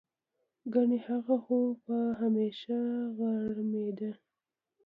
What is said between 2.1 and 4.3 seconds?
همېشه غړمبېده.